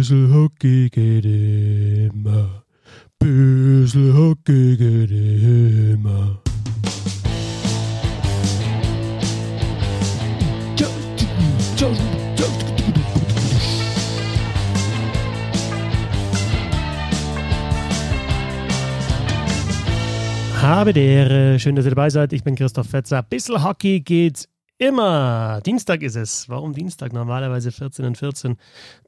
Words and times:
Bissel 0.00 0.32
Hockey 0.32 0.88
geht 0.88 1.26
immer. 1.26 2.64
Bissel 3.18 4.14
Hockey 4.14 4.74
geht 4.74 5.10
immer. 5.10 6.40
Habe 20.62 20.94
der, 20.94 21.58
schön, 21.58 21.76
dass 21.76 21.84
ihr 21.84 21.90
dabei 21.90 22.08
seid. 22.08 22.32
Ich 22.32 22.42
bin 22.42 22.54
Christoph 22.54 22.88
Fetzer. 22.88 23.22
Bissel 23.22 23.62
Hockey 23.62 24.00
geht 24.00 24.48
immer. 24.80 25.60
Dienstag 25.64 26.02
ist 26.02 26.16
es. 26.16 26.48
Warum 26.48 26.72
Dienstag? 26.72 27.12
Normalerweise 27.12 27.70
14 27.70 28.04
und 28.04 28.18
14. 28.18 28.56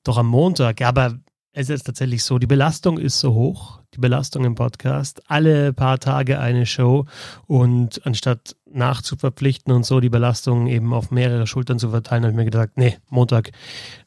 Doch 0.04 0.18
am 0.18 0.29
Montag. 0.29 0.80
Ja, 0.80 0.89
aber 0.89 1.18
es 1.52 1.71
ist 1.71 1.84
tatsächlich 1.84 2.25
so, 2.25 2.39
die 2.39 2.46
Belastung 2.46 2.99
ist 2.99 3.21
so 3.21 3.35
hoch, 3.35 3.80
die 3.94 3.99
Belastung 3.99 4.44
im 4.44 4.54
Podcast. 4.54 5.22
Alle 5.29 5.72
paar 5.72 5.99
Tage 5.99 6.39
eine 6.39 6.66
Show 6.66 7.07
und 7.46 8.07
anstatt 8.07 8.57
nachzuverpflichten 8.71 9.72
und 9.72 9.85
so 9.85 10.00
die 10.00 10.08
Belastung 10.08 10.66
eben 10.66 10.94
auf 10.94 11.11
mehrere 11.11 11.46
Schultern 11.46 11.79
zu 11.79 11.91
verteilen, 11.91 12.22
habe 12.22 12.32
ich 12.32 12.36
mir 12.36 12.44
gedacht, 12.44 12.71
nee, 12.77 12.99
Montag 13.11 13.50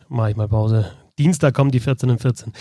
mache 0.07 0.31
ich 0.31 0.35
mal 0.35 0.47
Pause. 0.47 0.91
Dienstag 1.17 1.53
kommen 1.53 1.71
die 1.71 1.79
14 1.79 2.09
und 2.09 2.21
14 2.21 2.53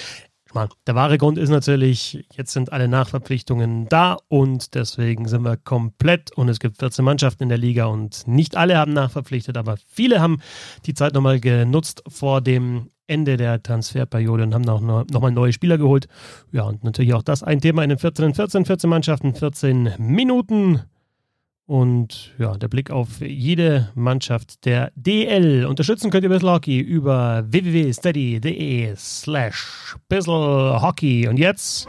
mal, 0.54 0.68
der 0.86 0.94
wahre 0.94 1.18
Grund 1.18 1.38
ist 1.38 1.50
natürlich, 1.50 2.26
jetzt 2.34 2.52
sind 2.52 2.72
alle 2.72 2.88
Nachverpflichtungen 2.88 3.88
da 3.88 4.16
und 4.28 4.74
deswegen 4.74 5.26
sind 5.28 5.42
wir 5.42 5.56
komplett 5.56 6.32
und 6.32 6.48
es 6.48 6.60
gibt 6.60 6.78
14 6.78 7.04
Mannschaften 7.04 7.44
in 7.44 7.48
der 7.48 7.58
Liga 7.58 7.86
und 7.86 8.26
nicht 8.26 8.56
alle 8.56 8.76
haben 8.76 8.92
nachverpflichtet, 8.92 9.56
aber 9.56 9.76
viele 9.86 10.20
haben 10.20 10.40
die 10.86 10.94
Zeit 10.94 11.14
nochmal 11.14 11.40
genutzt 11.40 12.02
vor 12.08 12.40
dem 12.40 12.90
Ende 13.06 13.36
der 13.36 13.62
Transferperiode 13.62 14.44
und 14.44 14.54
haben 14.54 14.68
auch 14.68 14.80
nochmal 14.80 15.30
neue 15.30 15.52
Spieler 15.52 15.76
geholt. 15.76 16.08
Ja, 16.52 16.62
und 16.62 16.84
natürlich 16.84 17.12
auch 17.14 17.22
das 17.22 17.42
ein 17.42 17.60
Thema 17.60 17.82
in 17.82 17.90
den 17.90 17.98
14, 17.98 18.34
14, 18.34 18.64
14 18.64 18.88
Mannschaften, 18.88 19.34
14 19.34 19.94
Minuten. 19.98 20.82
Und 21.66 22.34
ja, 22.38 22.58
der 22.58 22.68
Blick 22.68 22.90
auf 22.90 23.22
jede 23.22 23.90
Mannschaft 23.94 24.66
der 24.66 24.92
DL. 24.96 25.64
Unterstützen 25.64 26.10
könnt 26.10 26.24
ihr 26.24 26.28
Bissl 26.28 26.50
Hockey 26.50 26.78
über 26.78 27.42
www.steady.de 27.46 28.94
slash 28.96 29.96
Hockey. 30.10 31.26
Und 31.26 31.38
jetzt 31.38 31.86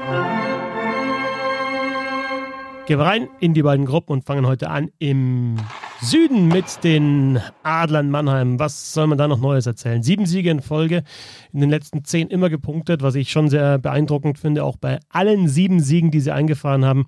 gehen 2.85 2.99
wir 2.99 3.05
rein 3.05 3.27
in 3.41 3.53
die 3.53 3.63
beiden 3.63 3.85
Gruppen 3.85 4.13
und 4.13 4.23
fangen 4.23 4.47
heute 4.47 4.69
an 4.69 4.91
im 4.99 5.57
Süden 6.01 6.47
mit 6.47 6.81
den 6.85 7.41
Adlern 7.63 8.09
Mannheim. 8.09 8.57
Was 8.59 8.93
soll 8.93 9.07
man 9.07 9.17
da 9.17 9.27
noch 9.27 9.41
Neues 9.41 9.65
erzählen? 9.65 10.03
Sieben 10.03 10.25
Siege 10.25 10.51
in 10.51 10.61
Folge, 10.61 11.03
in 11.51 11.59
den 11.59 11.69
letzten 11.69 12.05
zehn 12.05 12.29
immer 12.29 12.49
gepunktet, 12.49 13.01
was 13.01 13.15
ich 13.15 13.29
schon 13.29 13.49
sehr 13.49 13.77
beeindruckend 13.77 14.39
finde, 14.39 14.63
auch 14.63 14.77
bei 14.77 14.99
allen 15.09 15.49
sieben 15.49 15.81
Siegen, 15.81 16.11
die 16.11 16.21
sie 16.21 16.31
eingefahren 16.31 16.85
haben 16.85 17.07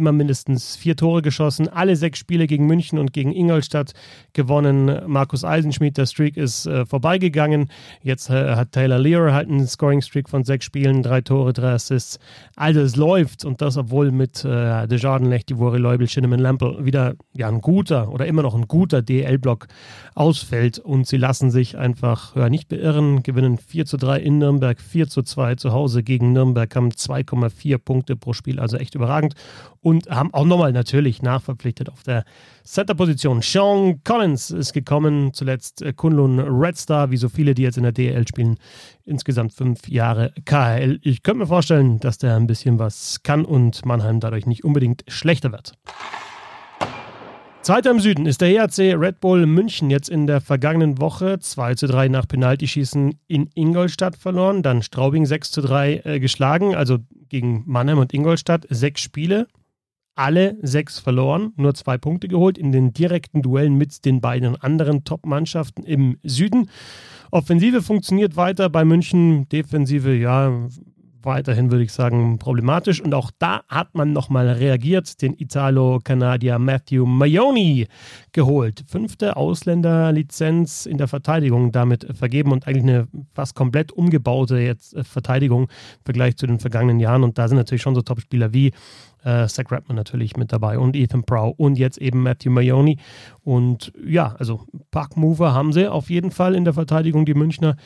immer 0.00 0.12
mindestens 0.12 0.76
vier 0.76 0.96
Tore 0.96 1.20
geschossen, 1.20 1.68
alle 1.68 1.94
sechs 1.94 2.18
Spiele 2.18 2.46
gegen 2.46 2.66
München 2.66 2.98
und 2.98 3.12
gegen 3.12 3.32
Ingolstadt 3.32 3.92
gewonnen. 4.32 5.02
Markus 5.06 5.44
Eisenschmidt, 5.44 5.98
der 5.98 6.06
Streak 6.06 6.38
ist 6.38 6.66
äh, 6.66 6.86
vorbeigegangen. 6.86 7.70
Jetzt 8.02 8.30
äh, 8.30 8.56
hat 8.56 8.72
Taylor 8.72 8.98
Lear 8.98 9.32
halt 9.32 9.48
einen 9.48 9.66
Scoring-Streak 9.66 10.28
von 10.28 10.44
sechs 10.44 10.64
Spielen, 10.64 11.02
drei 11.02 11.20
Tore, 11.20 11.52
drei 11.52 11.72
Assists. 11.72 12.18
Also 12.56 12.80
es 12.80 12.96
läuft 12.96 13.44
und 13.44 13.60
das 13.60 13.76
obwohl 13.76 14.10
mit 14.10 14.44
äh, 14.44 14.88
Desjardins, 14.88 15.30
Lechtivori, 15.30 15.78
Leubel, 15.78 16.08
Shinneman, 16.08 16.40
Lampel 16.40 16.84
wieder 16.84 17.14
ja, 17.34 17.48
ein 17.48 17.60
guter 17.60 18.10
oder 18.10 18.26
immer 18.26 18.42
noch 18.42 18.54
ein 18.54 18.66
guter 18.66 19.02
DL-Block 19.02 19.68
ausfällt 20.14 20.78
und 20.78 21.06
sie 21.06 21.18
lassen 21.18 21.50
sich 21.50 21.76
einfach 21.76 22.34
ja, 22.36 22.48
nicht 22.48 22.68
beirren, 22.68 23.22
gewinnen 23.22 23.58
4 23.58 23.84
zu 23.84 23.98
3 23.98 24.20
in 24.20 24.38
Nürnberg, 24.38 24.80
4 24.80 25.08
zu 25.08 25.22
2 25.22 25.56
zu 25.56 25.72
Hause 25.72 26.02
gegen 26.02 26.32
Nürnberg, 26.32 26.74
haben 26.74 26.90
2,4 26.90 27.78
Punkte 27.78 28.16
pro 28.16 28.32
Spiel, 28.32 28.58
also 28.58 28.76
echt 28.76 28.94
überragend 28.94 29.34
haben 30.08 30.32
auch 30.32 30.44
nochmal 30.44 30.72
natürlich 30.72 31.22
nachverpflichtet 31.22 31.90
auf 31.90 32.02
der 32.02 32.24
Center-Position. 32.64 33.42
Sean 33.42 34.02
Collins 34.04 34.50
ist 34.50 34.72
gekommen, 34.72 35.32
zuletzt 35.34 35.82
äh, 35.82 35.92
Kunlun 35.92 36.38
Red 36.38 36.76
Star, 36.76 37.10
wie 37.10 37.16
so 37.16 37.28
viele, 37.28 37.54
die 37.54 37.62
jetzt 37.62 37.76
in 37.76 37.82
der 37.82 37.92
DL 37.92 38.26
spielen. 38.26 38.56
Insgesamt 39.04 39.52
fünf 39.52 39.88
Jahre 39.88 40.32
KHL. 40.44 41.00
Ich 41.02 41.22
könnte 41.22 41.40
mir 41.40 41.46
vorstellen, 41.46 41.98
dass 41.98 42.18
der 42.18 42.36
ein 42.36 42.46
bisschen 42.46 42.78
was 42.78 43.22
kann 43.22 43.44
und 43.44 43.84
Mannheim 43.84 44.20
dadurch 44.20 44.46
nicht 44.46 44.64
unbedingt 44.64 45.04
schlechter 45.08 45.52
wird. 45.52 45.72
Zweiter 47.62 47.90
im 47.90 48.00
Süden 48.00 48.24
ist 48.24 48.40
der 48.40 48.54
ERC 48.54 48.98
Red 48.98 49.20
Bull 49.20 49.44
München 49.44 49.90
jetzt 49.90 50.08
in 50.08 50.26
der 50.26 50.40
vergangenen 50.40 50.98
Woche 50.98 51.38
2 51.38 51.74
zu 51.74 51.86
3 51.88 52.08
nach 52.08 52.26
Penaltyschießen 52.26 53.18
in 53.28 53.50
Ingolstadt 53.54 54.16
verloren, 54.16 54.62
dann 54.62 54.82
Straubing 54.82 55.26
6 55.26 55.50
zu 55.50 55.60
3 55.60 56.00
äh, 56.04 56.20
geschlagen, 56.20 56.74
also 56.74 56.98
gegen 57.28 57.62
Mannheim 57.66 57.98
und 57.98 58.14
Ingolstadt 58.14 58.66
sechs 58.70 59.02
Spiele, 59.02 59.46
alle 60.20 60.58
sechs 60.60 60.98
verloren, 60.98 61.54
nur 61.56 61.72
zwei 61.74 61.96
Punkte 61.96 62.28
geholt 62.28 62.58
in 62.58 62.72
den 62.72 62.92
direkten 62.92 63.40
Duellen 63.40 63.76
mit 63.76 64.04
den 64.04 64.20
beiden 64.20 64.54
anderen 64.54 65.02
Top-Mannschaften 65.04 65.82
im 65.82 66.18
Süden. 66.22 66.68
Offensive 67.30 67.80
funktioniert 67.80 68.36
weiter 68.36 68.68
bei 68.68 68.84
München, 68.84 69.48
Defensive, 69.48 70.14
ja, 70.14 70.68
weiterhin 71.22 71.70
würde 71.70 71.84
ich 71.84 71.92
sagen 71.92 72.38
problematisch. 72.38 73.00
Und 73.00 73.14
auch 73.14 73.30
da 73.38 73.62
hat 73.68 73.94
man 73.94 74.12
nochmal 74.12 74.48
reagiert, 74.48 75.20
den 75.22 75.34
Italo-Kanadier 75.38 76.58
Matthew 76.58 77.06
Mayoni 77.06 77.86
geholt. 78.32 78.84
Fünfte 78.86 79.36
Ausländerlizenz 79.36 80.86
in 80.86 80.98
der 80.98 81.08
Verteidigung 81.08 81.72
damit 81.72 82.06
vergeben 82.16 82.52
und 82.52 82.66
eigentlich 82.66 82.84
eine 82.84 83.08
fast 83.34 83.54
komplett 83.54 83.92
umgebaute 83.92 84.58
jetzt 84.58 84.94
äh, 84.94 85.04
Verteidigung 85.04 85.64
im 85.64 86.04
Vergleich 86.04 86.36
zu 86.36 86.46
den 86.46 86.58
vergangenen 86.58 87.00
Jahren. 87.00 87.22
Und 87.22 87.38
da 87.38 87.48
sind 87.48 87.56
natürlich 87.56 87.82
schon 87.82 87.94
so 87.94 88.02
Topspieler 88.02 88.52
wie 88.52 88.72
äh, 89.24 89.46
Zach 89.46 89.70
Redman 89.70 89.96
natürlich 89.96 90.36
mit 90.36 90.52
dabei 90.52 90.78
und 90.78 90.96
Ethan 90.96 91.24
Prow 91.24 91.54
und 91.56 91.78
jetzt 91.78 91.98
eben 91.98 92.22
Matthew 92.22 92.50
Mayoni. 92.50 92.98
Und 93.42 93.92
ja, 94.04 94.34
also 94.38 94.66
Parkmover 94.90 95.52
haben 95.54 95.72
sie 95.72 95.88
auf 95.88 96.10
jeden 96.10 96.30
Fall 96.30 96.54
in 96.54 96.64
der 96.64 96.74
Verteidigung, 96.74 97.24
die 97.24 97.34
Münchner. 97.34 97.76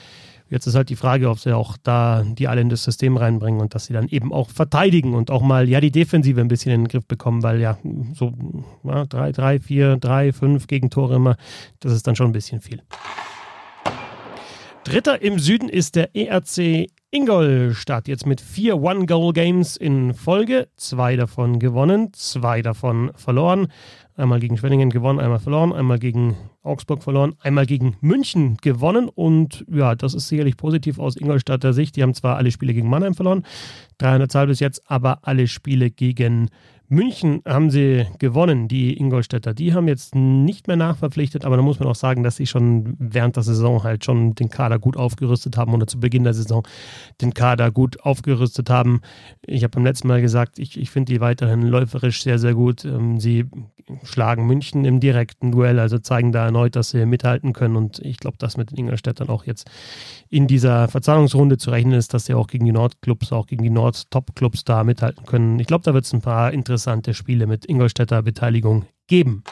Jetzt 0.50 0.66
ist 0.66 0.74
halt 0.74 0.90
die 0.90 0.96
Frage, 0.96 1.30
ob 1.30 1.38
sie 1.38 1.56
auch 1.56 1.76
da 1.82 2.22
die 2.24 2.48
alle 2.48 2.60
in 2.60 2.68
das 2.68 2.84
System 2.84 3.16
reinbringen 3.16 3.60
und 3.60 3.74
dass 3.74 3.86
sie 3.86 3.94
dann 3.94 4.08
eben 4.08 4.32
auch 4.32 4.50
verteidigen 4.50 5.14
und 5.14 5.30
auch 5.30 5.42
mal 5.42 5.68
ja 5.68 5.80
die 5.80 5.90
Defensive 5.90 6.40
ein 6.40 6.48
bisschen 6.48 6.72
in 6.72 6.82
den 6.82 6.88
Griff 6.88 7.06
bekommen, 7.06 7.42
weil 7.42 7.60
ja 7.60 7.78
so 8.14 8.32
ja, 8.84 9.06
drei, 9.06 9.32
drei, 9.32 9.58
vier, 9.58 9.96
drei, 9.96 10.32
fünf 10.32 10.66
Gegentore 10.66 11.16
immer, 11.16 11.36
das 11.80 11.92
ist 11.92 12.06
dann 12.06 12.14
schon 12.14 12.26
ein 12.26 12.32
bisschen 12.32 12.60
viel. 12.60 12.82
Dritter 14.84 15.22
im 15.22 15.38
Süden 15.38 15.70
ist 15.70 15.96
der 15.96 16.14
ERC 16.14 16.90
Ingolstadt 17.14 18.08
jetzt 18.08 18.26
mit 18.26 18.40
vier 18.40 18.82
One-Goal-Games 18.82 19.76
in 19.76 20.14
Folge. 20.14 20.66
Zwei 20.74 21.14
davon 21.14 21.60
gewonnen, 21.60 22.12
zwei 22.12 22.60
davon 22.60 23.12
verloren. 23.14 23.68
Einmal 24.16 24.40
gegen 24.40 24.56
Schwenningen 24.56 24.90
gewonnen, 24.90 25.20
einmal 25.20 25.38
verloren, 25.38 25.72
einmal 25.72 26.00
gegen 26.00 26.36
Augsburg 26.64 27.04
verloren, 27.04 27.36
einmal 27.38 27.66
gegen 27.66 27.96
München 28.00 28.56
gewonnen. 28.56 29.08
Und 29.08 29.64
ja, 29.70 29.94
das 29.94 30.14
ist 30.14 30.26
sicherlich 30.26 30.56
positiv 30.56 30.98
aus 30.98 31.14
Ingolstadter 31.14 31.72
Sicht. 31.72 31.94
Die 31.94 32.02
haben 32.02 32.14
zwar 32.14 32.36
alle 32.36 32.50
Spiele 32.50 32.74
gegen 32.74 32.90
Mannheim 32.90 33.14
verloren, 33.14 33.44
300 33.98 34.32
Zahl 34.32 34.48
bis 34.48 34.58
jetzt, 34.58 34.82
aber 34.90 35.20
alle 35.22 35.46
Spiele 35.46 35.92
gegen 35.92 36.50
München 36.88 37.42
haben 37.46 37.70
sie 37.70 38.06
gewonnen, 38.18 38.68
die 38.68 38.98
Ingolstädter. 38.98 39.54
Die 39.54 39.72
haben 39.72 39.88
jetzt 39.88 40.14
nicht 40.14 40.66
mehr 40.66 40.76
nachverpflichtet, 40.76 41.44
aber 41.44 41.56
da 41.56 41.62
muss 41.62 41.78
man 41.80 41.88
auch 41.88 41.94
sagen, 41.94 42.22
dass 42.22 42.36
sie 42.36 42.46
schon 42.46 42.96
während 42.98 43.36
der 43.36 43.42
Saison 43.42 43.82
halt 43.82 44.04
schon 44.04 44.34
den 44.34 44.50
Kader 44.50 44.78
gut 44.78 44.96
aufgerüstet 44.96 45.56
haben 45.56 45.72
oder 45.72 45.86
zu 45.86 45.98
Beginn 45.98 46.24
der 46.24 46.34
Saison 46.34 46.66
den 47.20 47.32
Kader 47.32 47.70
gut 47.70 48.00
aufgerüstet 48.02 48.68
haben. 48.68 49.00
Ich 49.46 49.62
habe 49.62 49.70
beim 49.70 49.84
letzten 49.84 50.08
Mal 50.08 50.20
gesagt, 50.20 50.58
ich, 50.58 50.78
ich 50.78 50.90
finde 50.90 51.12
die 51.12 51.20
weiterhin 51.20 51.62
läuferisch 51.62 52.22
sehr, 52.22 52.38
sehr 52.38 52.54
gut. 52.54 52.84
Ähm, 52.84 53.18
sie 53.18 53.46
schlagen 54.02 54.46
München 54.46 54.84
im 54.84 55.00
direkten 55.00 55.52
Duell, 55.52 55.78
also 55.78 55.98
zeigen 55.98 56.32
da 56.32 56.44
erneut, 56.44 56.76
dass 56.76 56.90
sie 56.90 57.06
mithalten 57.06 57.52
können. 57.52 57.76
Und 57.76 57.98
ich 58.00 58.18
glaube, 58.18 58.36
dass 58.38 58.56
mit 58.56 58.70
den 58.70 58.78
Ingolstädtern 58.78 59.28
auch 59.28 59.44
jetzt 59.44 59.70
in 60.28 60.46
dieser 60.46 60.88
Verzahnungsrunde 60.88 61.58
zu 61.58 61.70
rechnen 61.70 61.94
ist, 61.94 62.14
dass 62.14 62.26
sie 62.26 62.34
auch 62.34 62.46
gegen 62.46 62.64
die 62.64 62.72
Nordclubs, 62.72 63.32
auch 63.32 63.46
gegen 63.46 63.62
die 63.62 63.70
Nord-Top-Clubs 63.70 64.64
da 64.64 64.84
mithalten 64.84 65.24
können. 65.26 65.58
Ich 65.60 65.66
glaube, 65.66 65.84
da 65.84 65.94
wird 65.94 66.04
es 66.04 66.12
ein 66.12 66.20
paar 66.20 66.52
interessante 66.52 67.14
Spiele 67.14 67.46
mit 67.46 67.66
Ingolstädter 67.66 68.22
Beteiligung 68.22 68.86
geben. 69.06 69.44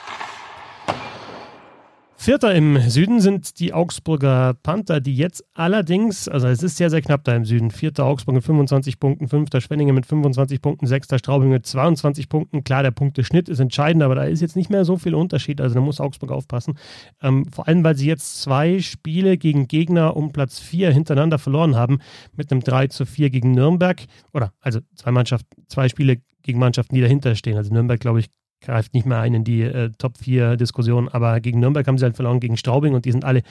Vierter 2.22 2.54
im 2.54 2.78
Süden 2.88 3.20
sind 3.20 3.58
die 3.58 3.72
Augsburger 3.72 4.54
Panther, 4.62 5.00
die 5.00 5.16
jetzt 5.16 5.44
allerdings, 5.54 6.28
also 6.28 6.46
es 6.46 6.62
ist 6.62 6.76
sehr, 6.76 6.88
sehr 6.88 7.02
knapp 7.02 7.24
da 7.24 7.34
im 7.34 7.44
Süden. 7.44 7.72
Vierter 7.72 8.04
Augsburg 8.04 8.36
mit 8.36 8.44
25 8.44 9.00
Punkten, 9.00 9.26
fünfter 9.26 9.60
Schwenningen 9.60 9.92
mit 9.92 10.06
25 10.06 10.62
Punkten, 10.62 10.86
sechster 10.86 11.18
Straubing 11.18 11.50
mit 11.50 11.66
22 11.66 12.28
Punkten. 12.28 12.62
Klar, 12.62 12.84
der 12.84 12.92
Punkteschnitt 12.92 13.48
ist 13.48 13.58
entscheidend, 13.58 14.04
aber 14.04 14.14
da 14.14 14.22
ist 14.22 14.40
jetzt 14.40 14.54
nicht 14.54 14.70
mehr 14.70 14.84
so 14.84 14.98
viel 14.98 15.16
Unterschied. 15.16 15.60
Also 15.60 15.74
da 15.74 15.80
muss 15.80 16.00
Augsburg 16.00 16.30
aufpassen. 16.30 16.78
Ähm, 17.20 17.44
vor 17.50 17.66
allem, 17.66 17.82
weil 17.82 17.96
sie 17.96 18.06
jetzt 18.06 18.40
zwei 18.40 18.78
Spiele 18.78 19.36
gegen 19.36 19.66
Gegner 19.66 20.16
um 20.16 20.30
Platz 20.30 20.60
4 20.60 20.92
hintereinander 20.92 21.40
verloren 21.40 21.74
haben, 21.74 21.98
mit 22.36 22.52
einem 22.52 22.60
3 22.60 22.86
zu 22.86 23.04
4 23.04 23.30
gegen 23.30 23.50
Nürnberg. 23.50 24.00
Oder 24.32 24.52
also 24.60 24.78
zwei 24.94 25.10
Mannschaften, 25.10 25.64
zwei 25.66 25.88
Spiele 25.88 26.18
gegen 26.42 26.60
Mannschaften, 26.60 26.94
die 26.94 27.00
dahinter 27.00 27.34
stehen. 27.34 27.56
Also 27.56 27.74
Nürnberg, 27.74 27.98
glaube 27.98 28.20
ich, 28.20 28.26
greift 28.62 28.94
nicht 28.94 29.06
mehr 29.06 29.18
ein 29.18 29.34
in 29.34 29.44
die 29.44 29.62
äh, 29.62 29.90
Top 29.98 30.18
4 30.18 30.56
Diskussion, 30.56 31.08
aber 31.08 31.40
gegen 31.40 31.60
Nürnberg 31.60 31.86
haben 31.86 31.98
sie 31.98 32.04
halt 32.04 32.16
verloren, 32.16 32.40
gegen 32.40 32.56
Straubing 32.56 32.94
und 32.94 33.04
die 33.04 33.12
sind 33.12 33.24
alle 33.24 33.42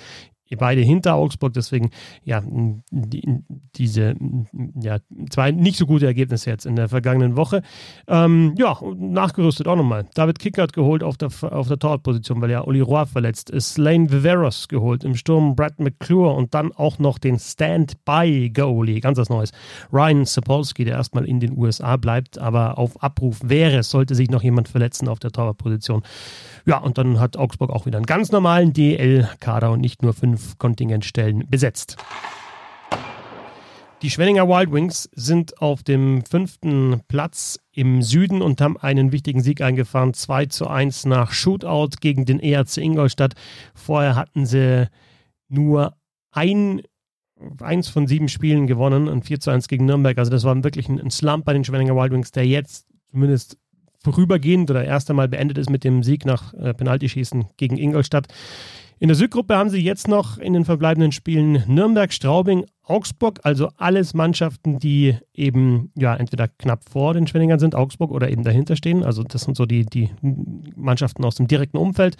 beide 0.57 0.81
hinter 0.81 1.15
Augsburg, 1.15 1.53
deswegen 1.53 1.89
ja, 2.23 2.41
die, 2.91 3.39
diese 3.75 4.15
ja, 4.79 4.97
zwei 5.29 5.51
nicht 5.51 5.77
so 5.77 5.85
gute 5.85 6.05
Ergebnisse 6.05 6.49
jetzt 6.49 6.65
in 6.65 6.75
der 6.75 6.89
vergangenen 6.89 7.35
Woche. 7.35 7.61
Ähm, 8.07 8.55
ja, 8.57 8.77
nachgerüstet 8.95 9.67
auch 9.67 9.75
nochmal. 9.75 10.07
David 10.13 10.39
Kickert 10.39 10.73
geholt 10.73 11.03
auf 11.03 11.17
der, 11.17 11.29
auf 11.41 11.67
der 11.67 11.79
Torwartposition, 11.79 12.41
weil 12.41 12.51
ja 12.51 12.65
Oli 12.65 12.81
Roy 12.81 13.05
verletzt 13.05 13.49
ist. 13.49 13.77
Lane 13.77 14.11
Viveros 14.11 14.67
geholt 14.67 15.03
im 15.03 15.15
Sturm, 15.15 15.55
Brad 15.55 15.79
McClure 15.79 16.33
und 16.33 16.53
dann 16.53 16.71
auch 16.71 16.99
noch 16.99 17.17
den 17.17 17.39
Stand-by-Goalie, 17.39 18.99
ganz 18.99 19.17
was 19.17 19.29
Neues. 19.29 19.51
Ryan 19.91 20.25
Sapolsky, 20.25 20.85
der 20.85 20.95
erstmal 20.95 21.25
in 21.25 21.39
den 21.39 21.57
USA 21.57 21.97
bleibt, 21.97 22.37
aber 22.37 22.77
auf 22.77 23.01
Abruf 23.01 23.39
wäre, 23.43 23.83
sollte 23.83 24.15
sich 24.15 24.29
noch 24.29 24.43
jemand 24.43 24.67
verletzen 24.67 25.07
auf 25.07 25.19
der 25.19 25.31
Torwartposition. 25.31 26.03
Ja, 26.65 26.77
und 26.77 26.97
dann 26.97 27.19
hat 27.19 27.37
Augsburg 27.37 27.69
auch 27.69 27.85
wieder 27.85 27.97
einen 27.97 28.05
ganz 28.05 28.31
normalen 28.31 28.73
DL-Kader 28.73 29.71
und 29.71 29.81
nicht 29.81 30.03
nur 30.03 30.13
fünf 30.13 30.57
Kontingentstellen 30.57 31.49
besetzt. 31.49 31.97
Die 34.01 34.09
Schwenninger 34.09 34.47
Wild 34.47 34.71
Wings 34.71 35.09
sind 35.13 35.61
auf 35.61 35.83
dem 35.83 36.25
fünften 36.25 37.01
Platz 37.07 37.59
im 37.71 38.01
Süden 38.01 38.41
und 38.41 38.59
haben 38.59 38.77
einen 38.77 39.11
wichtigen 39.11 39.43
Sieg 39.43 39.61
eingefahren. 39.61 40.15
2 40.15 40.47
zu 40.47 40.67
1 40.67 41.05
nach 41.05 41.31
Shootout 41.31 41.97
gegen 42.01 42.25
den 42.25 42.39
ERC 42.39 42.77
Ingolstadt. 42.77 43.35
Vorher 43.75 44.15
hatten 44.15 44.47
sie 44.47 44.87
nur 45.49 45.95
ein, 46.31 46.81
eins 47.59 47.89
von 47.89 48.07
sieben 48.07 48.27
Spielen 48.27 48.65
gewonnen 48.65 49.07
und 49.07 49.25
4 49.25 49.39
zu 49.39 49.51
1 49.51 49.67
gegen 49.67 49.85
Nürnberg. 49.85 50.17
Also 50.17 50.31
das 50.31 50.45
war 50.45 50.63
wirklich 50.63 50.89
ein 50.89 51.11
Slump 51.11 51.45
bei 51.45 51.53
den 51.53 51.63
Schwenninger 51.63 51.95
Wild 51.95 52.11
Wings, 52.11 52.31
der 52.31 52.47
jetzt 52.47 52.87
zumindest 53.11 53.59
vorübergehend 54.03 54.69
oder 54.71 54.83
erst 54.83 55.09
einmal 55.09 55.27
beendet 55.27 55.57
ist 55.57 55.69
mit 55.69 55.83
dem 55.83 56.03
Sieg 56.03 56.25
nach 56.25 56.53
äh, 56.53 56.73
Penaltyschießen 56.73 57.45
gegen 57.57 57.77
Ingolstadt. 57.77 58.27
In 59.01 59.07
der 59.07 59.17
Südgruppe 59.17 59.57
haben 59.57 59.71
sie 59.71 59.79
jetzt 59.79 60.07
noch 60.07 60.37
in 60.37 60.53
den 60.53 60.63
verbleibenden 60.63 61.11
Spielen 61.11 61.63
Nürnberg, 61.65 62.13
Straubing, 62.13 62.67
Augsburg, 62.83 63.39
also 63.41 63.69
alles 63.77 64.13
Mannschaften, 64.13 64.77
die 64.77 65.17
eben 65.33 65.91
ja 65.97 66.15
entweder 66.15 66.47
knapp 66.47 66.87
vor 66.87 67.15
den 67.15 67.25
Schwenningern 67.25 67.57
sind, 67.57 67.73
Augsburg 67.73 68.11
oder 68.11 68.29
eben 68.29 68.43
dahinter 68.43 68.75
stehen. 68.75 69.03
Also 69.03 69.23
das 69.23 69.41
sind 69.41 69.57
so 69.57 69.65
die, 69.65 69.87
die 69.87 70.11
Mannschaften 70.75 71.25
aus 71.25 71.33
dem 71.33 71.47
direkten 71.47 71.77
Umfeld. 71.77 72.15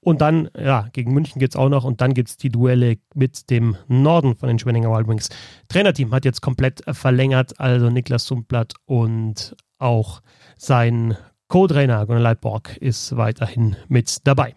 Und 0.00 0.22
dann, 0.22 0.48
ja, 0.58 0.88
gegen 0.94 1.12
München 1.12 1.38
geht 1.38 1.50
es 1.50 1.56
auch 1.56 1.68
noch 1.68 1.84
und 1.84 2.00
dann 2.00 2.14
gibt 2.14 2.30
es 2.30 2.38
die 2.38 2.48
Duelle 2.48 2.96
mit 3.14 3.50
dem 3.50 3.76
Norden 3.86 4.34
von 4.34 4.48
den 4.48 4.58
Schwenninger 4.58 4.90
Wild 4.90 5.08
Wings. 5.08 5.28
Trainerteam 5.68 6.12
hat 6.12 6.24
jetzt 6.24 6.40
komplett 6.40 6.80
verlängert, 6.92 7.60
also 7.60 7.90
Niklas 7.90 8.24
Sumpblatt 8.24 8.72
und 8.86 9.54
auch 9.78 10.22
sein 10.56 11.14
Co-Trainer 11.48 12.06
Gunnar 12.06 12.22
Leitborg 12.22 12.78
ist 12.78 13.18
weiterhin 13.18 13.76
mit 13.88 14.26
dabei. 14.26 14.54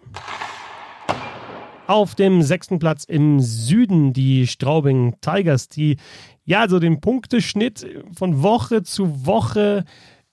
Auf 1.87 2.15
dem 2.15 2.41
sechsten 2.41 2.79
Platz 2.79 3.03
im 3.03 3.39
Süden 3.39 4.11
die 4.11 4.47
Straubing 4.47 5.15
Tigers, 5.21 5.67
die 5.67 5.97
ja 6.43 6.67
so 6.67 6.79
den 6.79 6.99
Punkteschnitt 6.99 7.85
von 8.17 8.41
Woche 8.41 8.81
zu 8.81 9.25
Woche 9.25 9.85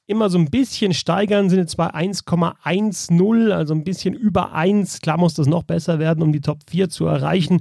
immer 0.07 0.31
so 0.31 0.39
ein 0.39 0.51
bisschen 0.51 0.95
steigern, 0.95 1.51
sind 1.51 1.59
jetzt 1.59 1.77
bei 1.77 1.95
1,10, 1.95 3.51
also 3.51 3.75
ein 3.75 3.85
bisschen 3.85 4.15
über 4.15 4.53
1. 4.53 5.01
Klar 5.01 5.19
muss 5.19 5.35
das 5.35 5.47
noch 5.47 5.63
besser 5.63 5.99
werden, 5.99 6.23
um 6.23 6.33
die 6.33 6.41
Top 6.41 6.61
4 6.71 6.89
zu 6.89 7.05
erreichen. 7.05 7.61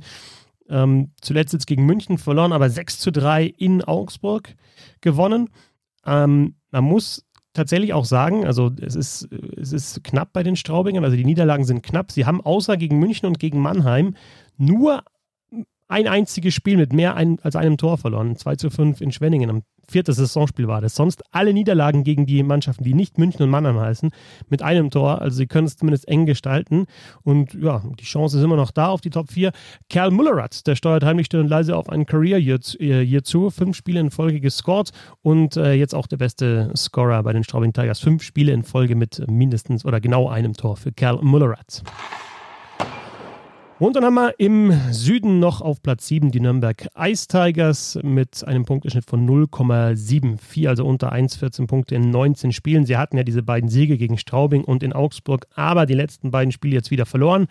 Ähm, 0.69 1.11
zuletzt 1.21 1.51
jetzt 1.51 1.67
gegen 1.67 1.85
München 1.85 2.17
verloren, 2.17 2.53
aber 2.53 2.69
6 2.69 2.99
zu 2.99 3.11
3 3.11 3.45
in 3.45 3.83
Augsburg 3.83 4.55
gewonnen. 5.01 5.49
Ähm, 6.05 6.55
man 6.71 6.83
muss 6.85 7.25
tatsächlich 7.53 7.93
auch 7.93 8.05
sagen, 8.05 8.45
also 8.45 8.71
es 8.81 8.95
ist, 8.95 9.29
es 9.57 9.73
ist 9.73 10.03
knapp 10.03 10.33
bei 10.33 10.43
den 10.43 10.55
Straubingern, 10.55 11.03
also 11.03 11.17
die 11.17 11.25
Niederlagen 11.25 11.65
sind 11.65 11.83
knapp. 11.83 12.11
Sie 12.11 12.25
haben 12.25 12.41
außer 12.41 12.77
gegen 12.77 12.99
München 12.99 13.27
und 13.27 13.39
gegen 13.39 13.59
Mannheim 13.59 14.15
nur 14.57 15.03
ein 15.91 16.07
einziges 16.07 16.53
Spiel 16.53 16.77
mit 16.77 16.93
mehr 16.93 17.17
als 17.17 17.55
einem 17.55 17.77
Tor 17.77 17.97
verloren. 17.97 18.37
2 18.37 18.55
zu 18.55 18.69
5 18.69 19.01
in 19.01 19.11
Schwenningen 19.11 19.49
am 19.49 19.63
vierten 19.89 20.13
Saisonspiel 20.13 20.67
war 20.69 20.79
das. 20.79 20.95
Sonst 20.95 21.21
alle 21.31 21.51
Niederlagen 21.53 22.05
gegen 22.05 22.25
die 22.25 22.41
Mannschaften, 22.43 22.85
die 22.85 22.93
nicht 22.93 23.17
München 23.17 23.43
und 23.43 23.49
Mannheim 23.49 23.77
heißen, 23.77 24.11
mit 24.47 24.61
einem 24.61 24.89
Tor. 24.89 25.21
Also 25.21 25.35
sie 25.35 25.47
können 25.47 25.67
es 25.67 25.75
zumindest 25.75 26.07
eng 26.07 26.25
gestalten. 26.25 26.85
Und 27.23 27.55
ja, 27.55 27.83
die 27.99 28.05
Chance 28.05 28.37
ist 28.37 28.43
immer 28.43 28.55
noch 28.55 28.71
da 28.71 28.87
auf 28.87 29.01
die 29.01 29.09
Top 29.09 29.29
4. 29.29 29.51
Kerl 29.89 30.11
Mullerath, 30.11 30.65
der 30.65 30.75
steuert 30.75 31.03
heimlich 31.03 31.25
still 31.25 31.41
und 31.41 31.49
leise 31.49 31.75
auf 31.75 31.89
einen 31.89 32.05
Career 32.05 32.37
hier, 32.37 32.59
hier 32.79 33.23
zu. 33.23 33.49
Fünf 33.49 33.75
Spiele 33.75 33.99
in 33.99 34.11
Folge 34.11 34.39
gescored 34.39 34.91
und 35.21 35.57
äh, 35.57 35.73
jetzt 35.73 35.93
auch 35.93 36.07
der 36.07 36.17
beste 36.17 36.71
Scorer 36.73 37.21
bei 37.23 37.33
den 37.33 37.43
Straubing 37.43 37.73
Tigers. 37.73 37.99
Fünf 37.99 38.23
Spiele 38.23 38.53
in 38.53 38.63
Folge 38.63 38.95
mit 38.95 39.21
mindestens 39.29 39.83
oder 39.83 39.99
genau 39.99 40.29
einem 40.29 40.53
Tor 40.53 40.77
für 40.77 40.93
Kerl 40.93 41.21
Mullerath. 41.21 41.83
Und 43.81 43.95
dann 43.95 44.05
haben 44.05 44.13
wir 44.13 44.39
im 44.39 44.71
Süden 44.91 45.39
noch 45.39 45.59
auf 45.61 45.81
Platz 45.81 46.05
7 46.05 46.29
die 46.29 46.39
Nürnberg 46.39 46.87
Ice 46.95 47.25
Tigers 47.27 47.97
mit 48.03 48.45
einem 48.45 48.63
Punkteschnitt 48.63 49.09
von 49.09 49.27
0,74, 49.27 50.69
also 50.69 50.85
unter 50.85 51.11
1,14 51.11 51.65
Punkte 51.65 51.95
in 51.95 52.11
19 52.11 52.51
Spielen. 52.51 52.85
Sie 52.85 52.95
hatten 52.95 53.17
ja 53.17 53.23
diese 53.23 53.41
beiden 53.41 53.71
Siege 53.71 53.97
gegen 53.97 54.19
Straubing 54.19 54.63
und 54.63 54.83
in 54.83 54.93
Augsburg, 54.93 55.47
aber 55.55 55.87
die 55.87 55.95
letzten 55.95 56.29
beiden 56.29 56.51
Spiele 56.51 56.75
jetzt 56.75 56.91
wieder 56.91 57.07
verloren. 57.07 57.47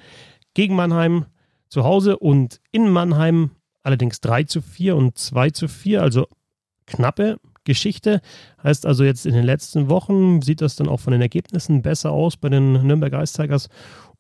Gegen 0.54 0.76
Mannheim 0.76 1.26
zu 1.68 1.82
Hause 1.82 2.16
und 2.16 2.60
in 2.70 2.88
Mannheim 2.88 3.50
allerdings 3.82 4.20
3 4.20 4.44
zu 4.44 4.62
4 4.62 4.94
und 4.94 5.18
2 5.18 5.50
zu 5.50 5.66
4, 5.66 6.00
also 6.00 6.28
knappe 6.86 7.40
Geschichte. 7.64 8.20
Heißt 8.62 8.86
also 8.86 9.02
jetzt 9.02 9.26
in 9.26 9.34
den 9.34 9.44
letzten 9.44 9.88
Wochen 9.88 10.42
sieht 10.42 10.60
das 10.60 10.76
dann 10.76 10.88
auch 10.88 11.00
von 11.00 11.12
den 11.12 11.22
Ergebnissen 11.22 11.82
besser 11.82 12.12
aus 12.12 12.36
bei 12.36 12.50
den 12.50 12.86
Nürnberg 12.86 13.14
Ice 13.14 13.36
Tigers 13.36 13.68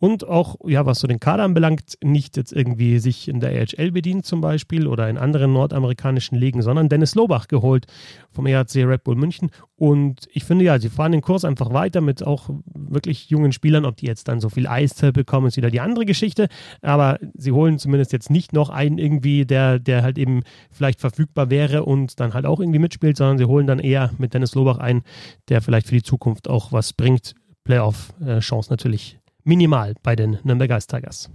und 0.00 0.26
auch, 0.26 0.56
ja, 0.64 0.86
was 0.86 0.98
so 0.98 1.06
den 1.06 1.20
Kader 1.20 1.44
anbelangt, 1.44 1.98
nicht 2.02 2.38
jetzt 2.38 2.52
irgendwie 2.52 2.98
sich 2.98 3.28
in 3.28 3.38
der 3.38 3.50
AHL 3.50 3.92
bedient 3.92 4.24
zum 4.24 4.40
Beispiel 4.40 4.86
oder 4.86 5.08
in 5.10 5.18
anderen 5.18 5.52
nordamerikanischen 5.52 6.38
Ligen, 6.38 6.62
sondern 6.62 6.88
Dennis 6.88 7.14
Lobach 7.14 7.48
geholt 7.48 7.86
vom 8.30 8.46
ERC 8.46 8.76
Red 8.76 9.04
Bull 9.04 9.14
München. 9.14 9.50
Und 9.76 10.26
ich 10.32 10.44
finde 10.44 10.64
ja, 10.64 10.78
sie 10.78 10.88
fahren 10.88 11.12
den 11.12 11.20
Kurs 11.20 11.44
einfach 11.44 11.74
weiter 11.74 12.00
mit 12.00 12.26
auch 12.26 12.48
wirklich 12.64 13.28
jungen 13.28 13.52
Spielern. 13.52 13.84
Ob 13.84 13.98
die 13.98 14.06
jetzt 14.06 14.26
dann 14.28 14.40
so 14.40 14.48
viel 14.48 14.66
Eiszeit 14.66 15.12
bekommen, 15.12 15.48
ist 15.48 15.58
wieder 15.58 15.70
die 15.70 15.80
andere 15.80 16.06
Geschichte. 16.06 16.48
Aber 16.80 17.18
sie 17.34 17.52
holen 17.52 17.78
zumindest 17.78 18.14
jetzt 18.14 18.30
nicht 18.30 18.54
noch 18.54 18.70
einen 18.70 18.96
irgendwie, 18.96 19.44
der, 19.44 19.78
der 19.78 20.02
halt 20.02 20.16
eben 20.16 20.44
vielleicht 20.70 21.00
verfügbar 21.00 21.50
wäre 21.50 21.84
und 21.84 22.20
dann 22.20 22.32
halt 22.32 22.46
auch 22.46 22.60
irgendwie 22.60 22.78
mitspielt, 22.78 23.18
sondern 23.18 23.36
sie 23.36 23.44
holen 23.44 23.66
dann 23.66 23.78
eher 23.78 24.12
mit 24.16 24.32
Dennis 24.32 24.54
Lobach 24.54 24.78
einen, 24.78 25.02
der 25.50 25.60
vielleicht 25.60 25.88
für 25.88 25.94
die 25.94 26.02
Zukunft 26.02 26.48
auch 26.48 26.72
was 26.72 26.94
bringt. 26.94 27.34
Playoff-Chance 27.64 28.70
natürlich 28.70 29.19
minimal 29.44 29.94
bei 30.02 30.16
den 30.16 30.38
Nürnberger 30.42 30.78
Tigers. 30.78 31.30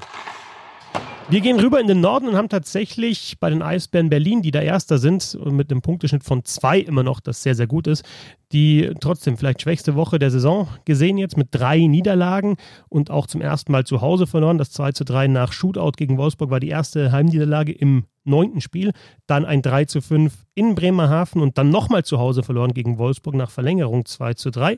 Wir 1.28 1.42
gehen 1.42 1.60
rüber 1.60 1.80
in 1.80 1.88
den 1.88 2.02
Norden 2.02 2.28
und 2.28 2.36
haben 2.36 2.50
tatsächlich 2.50 3.38
bei 3.40 3.50
den 3.50 3.64
Eisbären 3.64 4.12
Berlin, 4.12 4.44
die 4.44 4.52
da 4.52 4.62
Erster 4.62 5.00
sind 5.00 5.34
und 5.34 5.56
mit 5.56 5.72
einem 5.72 5.82
Punkteschnitt 5.82 6.24
von 6.24 6.46
zwei 6.46 6.78
immer 6.78 7.02
noch, 7.02 7.20
das 7.20 7.42
sehr, 7.42 7.56
sehr 7.56 7.66
gut 7.66 7.88
ist, 7.88 8.06
die 8.52 8.92
trotzdem 9.00 9.36
vielleicht 9.36 9.64
schwächste 9.64 9.96
Woche 9.96 10.20
der 10.20 10.30
Saison 10.30 10.68
gesehen 10.86 11.18
jetzt 11.18 11.36
mit 11.36 11.48
drei 11.50 11.80
Niederlagen 11.80 12.58
und 12.90 13.10
auch 13.10 13.26
zum 13.26 13.42
ersten 13.42 13.72
Mal 13.72 13.86
zu 13.86 14.02
Hause 14.02 14.28
verloren. 14.28 14.60
Das 14.60 14.70
2 14.70 14.92
zu 14.92 15.04
3 15.04 15.26
nach 15.28 15.52
Shootout 15.52 15.94
gegen 15.98 16.20
Wolfsburg 16.20 16.52
war 16.52 16.60
die 16.60 16.70
erste 16.70 17.12
Heimniederlage 17.12 17.72
im 17.72 18.06
neunten 18.24 18.62
Spiel. 18.62 18.92
Dann 19.26 19.46
ein 19.46 19.64
3 19.64 19.86
zu 19.86 20.02
5 20.02 20.32
in 20.54 20.76
Bremerhaven 20.76 21.42
und 21.42 21.58
dann 21.58 21.72
nochmal 21.72 22.06
zu 22.06 22.20
Hause 22.20 22.44
verloren 22.44 22.76
gegen 22.76 23.00
Wolfsburg 23.00 23.34
nach 23.34 23.50
Verlängerung 23.50 24.06
2 24.06 24.36
zu 24.36 24.52
3. 24.52 24.78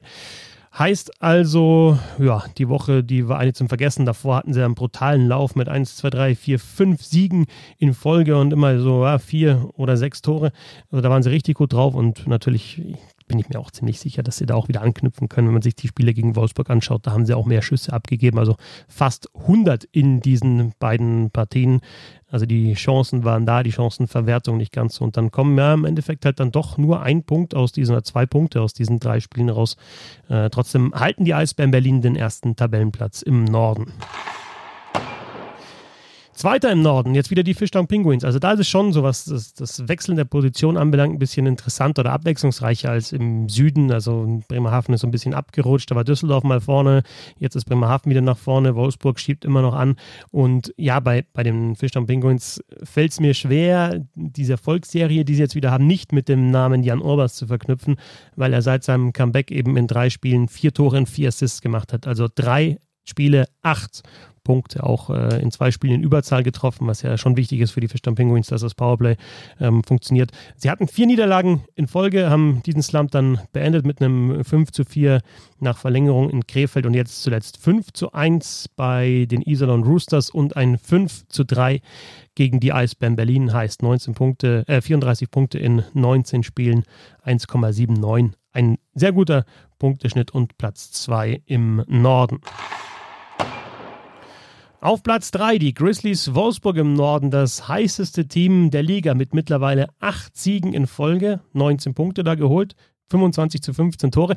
Heißt 0.77 1.23
also, 1.23 1.97
ja, 2.19 2.43
die 2.59 2.69
Woche, 2.69 3.03
die 3.03 3.27
war 3.27 3.39
eine 3.39 3.53
zum 3.53 3.67
Vergessen. 3.67 4.05
Davor 4.05 4.35
hatten 4.35 4.53
sie 4.53 4.63
einen 4.63 4.75
brutalen 4.75 5.27
Lauf 5.27 5.55
mit 5.55 5.67
1, 5.67 5.95
2, 5.95 6.09
3, 6.11 6.35
4, 6.35 6.59
5 6.59 7.03
Siegen 7.03 7.45
in 7.79 7.95
Folge 7.95 8.37
und 8.37 8.53
immer 8.53 8.77
so 8.77 9.03
ja, 9.03 9.17
vier 9.17 9.71
oder 9.73 9.97
sechs 9.97 10.21
Tore. 10.21 10.51
Also 10.91 11.01
da 11.01 11.09
waren 11.09 11.23
sie 11.23 11.31
richtig 11.31 11.57
gut 11.57 11.73
drauf 11.73 11.95
und 11.95 12.27
natürlich 12.27 12.83
bin 13.27 13.39
ich 13.39 13.49
mir 13.49 13.59
auch 13.59 13.71
ziemlich 13.71 13.99
sicher, 13.99 14.23
dass 14.23 14.37
sie 14.37 14.45
da 14.45 14.55
auch 14.55 14.67
wieder 14.67 14.81
anknüpfen 14.81 15.29
können. 15.29 15.47
Wenn 15.47 15.53
man 15.53 15.61
sich 15.61 15.75
die 15.75 15.87
Spiele 15.87 16.13
gegen 16.13 16.35
Wolfsburg 16.35 16.69
anschaut, 16.69 17.05
da 17.05 17.11
haben 17.11 17.25
sie 17.25 17.33
auch 17.33 17.45
mehr 17.45 17.61
Schüsse 17.61 17.93
abgegeben, 17.93 18.39
also 18.39 18.55
fast 18.87 19.29
100 19.35 19.83
in 19.85 20.21
diesen 20.21 20.73
beiden 20.79 21.31
Partien. 21.31 21.81
Also 22.29 22.45
die 22.45 22.73
Chancen 22.73 23.23
waren 23.23 23.45
da, 23.45 23.63
die 23.63 23.71
Chancenverwertung 23.71 24.57
nicht 24.57 24.73
ganz 24.73 24.95
so. 24.95 25.05
Und 25.05 25.15
dann 25.15 25.31
kommen 25.31 25.57
ja 25.57 25.73
im 25.73 25.85
Endeffekt 25.85 26.25
halt 26.25 26.39
dann 26.39 26.51
doch 26.51 26.77
nur 26.77 27.01
ein 27.01 27.23
Punkt 27.23 27.55
aus 27.55 27.71
diesen, 27.71 27.93
oder 27.93 28.03
zwei 28.03 28.25
Punkte 28.25 28.61
aus 28.61 28.73
diesen 28.73 28.99
drei 28.99 29.19
Spielen 29.19 29.49
raus. 29.49 29.77
Äh, 30.27 30.49
trotzdem 30.49 30.93
halten 30.93 31.23
die 31.23 31.33
Eisbären 31.33 31.71
Berlin 31.71 32.01
den 32.01 32.15
ersten 32.15 32.55
Tabellenplatz 32.55 33.21
im 33.21 33.45
Norden. 33.45 33.93
Zweiter 36.37 36.71
im 36.71 36.83
Norden, 36.83 37.15
jetzt 37.15 37.31
wieder 37.31 37.41
die 37.41 37.55
Fischtown 37.55 37.87
Penguins. 37.87 38.23
Also 38.23 38.37
da 38.37 38.51
ist 38.51 38.59
es 38.59 38.67
schon 38.67 38.93
so, 38.93 39.01
was 39.01 39.25
das, 39.25 39.55
das 39.55 39.87
Wechseln 39.87 40.17
der 40.17 40.25
Position 40.25 40.77
anbelangt, 40.77 41.15
ein 41.15 41.17
bisschen 41.17 41.47
interessanter 41.47 42.01
oder 42.01 42.11
abwechslungsreicher 42.11 42.91
als 42.91 43.11
im 43.11 43.49
Süden. 43.49 43.91
Also 43.91 44.43
Bremerhaven 44.47 44.93
ist 44.93 45.01
so 45.01 45.07
ein 45.07 45.11
bisschen 45.11 45.33
abgerutscht, 45.33 45.89
da 45.89 45.95
war 45.95 46.03
Düsseldorf 46.03 46.43
mal 46.43 46.61
vorne, 46.61 47.01
jetzt 47.39 47.55
ist 47.55 47.65
Bremerhaven 47.65 48.11
wieder 48.11 48.21
nach 48.21 48.37
vorne, 48.37 48.75
Wolfsburg 48.75 49.19
schiebt 49.19 49.45
immer 49.45 49.63
noch 49.63 49.73
an. 49.73 49.95
Und 50.29 50.71
ja, 50.77 50.99
bei, 50.99 51.25
bei 51.33 51.41
den 51.41 51.75
Fischtown 51.75 52.05
Penguins 52.05 52.63
fällt 52.83 53.13
es 53.13 53.19
mir 53.19 53.33
schwer, 53.33 54.05
diese 54.13 54.53
Erfolgsserie, 54.53 55.25
die 55.25 55.33
sie 55.33 55.41
jetzt 55.41 55.55
wieder 55.55 55.71
haben, 55.71 55.87
nicht 55.87 56.11
mit 56.11 56.29
dem 56.29 56.51
Namen 56.51 56.83
Jan 56.83 57.01
Urbas 57.01 57.33
zu 57.33 57.47
verknüpfen, 57.47 57.95
weil 58.35 58.53
er 58.53 58.61
seit 58.61 58.83
seinem 58.83 59.11
Comeback 59.11 59.49
eben 59.49 59.75
in 59.75 59.87
drei 59.87 60.11
Spielen 60.11 60.49
vier 60.49 60.71
Tore 60.71 60.97
und 60.97 61.09
vier 61.09 61.29
Assists 61.29 61.61
gemacht 61.61 61.93
hat. 61.93 62.05
Also 62.05 62.27
drei 62.33 62.77
Spiele, 63.07 63.47
acht 63.61 64.03
Punkte, 64.47 64.83
auch 64.83 65.09
äh, 65.09 65.41
in 65.41 65.51
zwei 65.51 65.71
Spielen 65.71 65.95
in 65.95 66.03
Überzahl 66.03 66.41
getroffen, 66.41 66.87
was 66.87 67.01
ja 67.01 67.17
schon 67.17 67.35
wichtig 67.35 67.59
ist 67.59 67.71
für 67.71 67.81
die 67.81 67.89
Fischdamm 67.89 68.15
Penguins, 68.15 68.47
dass 68.47 68.61
das 68.61 68.75
Powerplay 68.75 69.17
ähm, 69.59 69.83
funktioniert. 69.83 70.31
Sie 70.55 70.69
hatten 70.69 70.87
vier 70.87 71.05
Niederlagen 71.05 71.65
in 71.75 71.87
Folge, 71.87 72.29
haben 72.29 72.63
diesen 72.65 72.81
Slump 72.81 73.11
dann 73.11 73.41
beendet 73.51 73.85
mit 73.85 74.01
einem 74.01 74.45
5 74.45 74.71
zu 74.71 74.85
4 74.85 75.21
nach 75.59 75.77
Verlängerung 75.77 76.29
in 76.29 76.47
Krefeld 76.47 76.85
und 76.85 76.93
jetzt 76.93 77.23
zuletzt 77.23 77.57
5 77.57 77.91
zu 77.91 78.13
1 78.13 78.69
bei 78.77 79.27
den 79.29 79.41
Iserlohn 79.41 79.83
Roosters 79.83 80.29
und 80.29 80.55
ein 80.55 80.77
5 80.77 81.27
zu 81.27 81.43
3 81.43 81.81
gegen 82.33 82.61
die 82.61 82.71
Eisbären 82.71 83.17
Berlin 83.17 83.51
heißt 83.51 83.83
19 83.83 84.13
Punkte, 84.13 84.63
äh, 84.67 84.79
34 84.79 85.29
Punkte 85.29 85.59
in 85.59 85.83
19 85.93 86.43
Spielen, 86.43 86.83
1,79. 87.25 88.31
Ein 88.53 88.77
sehr 88.93 89.11
guter 89.11 89.43
Punkteschnitt 89.77 90.31
und 90.31 90.57
Platz 90.57 90.91
2 90.93 91.41
im 91.45 91.83
Norden. 91.87 92.39
Auf 94.79 95.01
Platz 95.01 95.31
3 95.31 95.57
die 95.57 95.73
Grizzlies 95.73 96.35
Wolfsburg 96.35 96.77
im 96.77 96.93
Norden, 96.93 97.31
das 97.31 97.67
heißeste 97.67 98.27
Team 98.27 98.69
der 98.69 98.83
Liga 98.83 99.15
mit 99.15 99.33
mittlerweile 99.33 99.87
8 99.99 100.37
Siegen 100.37 100.71
in 100.73 100.85
Folge, 100.85 101.41
19 101.53 101.95
Punkte 101.95 102.23
da 102.23 102.35
geholt, 102.35 102.75
25 103.09 103.63
zu 103.63 103.73
15 103.73 104.11
Tore 104.11 104.35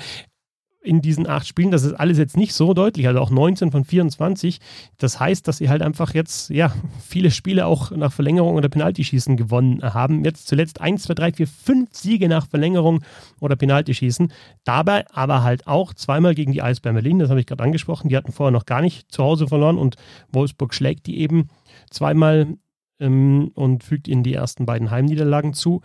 in 0.82 1.02
diesen 1.02 1.26
acht 1.26 1.46
Spielen. 1.46 1.70
Das 1.70 1.84
ist 1.84 1.92
alles 1.92 2.16
jetzt 2.16 2.36
nicht 2.36 2.54
so 2.54 2.72
deutlich, 2.72 3.06
also 3.06 3.20
auch 3.20 3.30
19 3.30 3.70
von 3.70 3.84
24. 3.84 4.60
Das 4.98 5.20
heißt, 5.20 5.46
dass 5.46 5.58
sie 5.58 5.68
halt 5.68 5.82
einfach 5.82 6.14
jetzt, 6.14 6.50
ja, 6.50 6.72
viele 7.06 7.30
Spiele 7.30 7.66
auch 7.66 7.90
nach 7.90 8.12
Verlängerung 8.12 8.54
oder 8.54 8.68
Penaltyschießen 8.68 9.36
gewonnen 9.36 9.82
haben. 9.82 10.24
Jetzt 10.24 10.48
zuletzt 10.48 10.80
1, 10.80 11.02
2, 11.02 11.14
3, 11.14 11.32
4, 11.32 11.46
5 11.46 11.88
Siege 11.92 12.28
nach 12.28 12.46
Verlängerung 12.46 13.02
oder 13.40 13.56
Penaltyschießen. 13.56 14.32
Dabei 14.64 15.04
aber 15.10 15.42
halt 15.42 15.66
auch 15.66 15.92
zweimal 15.92 16.34
gegen 16.34 16.52
die 16.52 16.62
Eisbären 16.62 16.94
Berlin, 16.94 17.18
das 17.18 17.30
habe 17.30 17.40
ich 17.40 17.46
gerade 17.46 17.62
angesprochen. 17.62 18.08
Die 18.08 18.16
hatten 18.16 18.32
vorher 18.32 18.52
noch 18.52 18.66
gar 18.66 18.80
nicht 18.80 19.12
zu 19.12 19.22
Hause 19.22 19.48
verloren 19.48 19.76
und 19.76 19.96
Wolfsburg 20.32 20.72
schlägt 20.72 21.06
die 21.06 21.20
eben 21.20 21.48
zweimal 21.90 22.56
ähm, 23.00 23.50
und 23.54 23.84
fügt 23.84 24.08
ihnen 24.08 24.22
die 24.22 24.34
ersten 24.34 24.64
beiden 24.64 24.90
Heimniederlagen 24.90 25.52
zu. 25.52 25.82